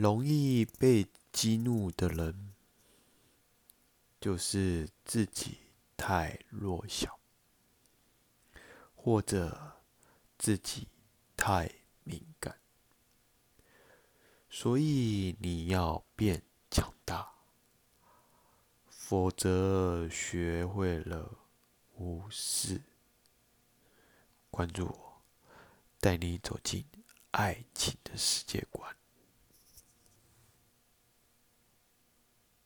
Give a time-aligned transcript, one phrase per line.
[0.00, 2.54] 容易被激怒的人
[4.18, 5.58] 就是自己
[5.94, 7.20] 太弱小
[8.94, 9.82] 或者
[10.38, 10.88] 自己
[11.36, 11.70] 太
[12.02, 12.58] 敏感。
[14.48, 17.34] 所以你要变强大
[18.88, 21.30] 否则学会了
[21.98, 22.80] 无视。
[24.50, 25.22] 关注我
[26.00, 26.86] 带你走进
[27.32, 28.66] 爱情的世界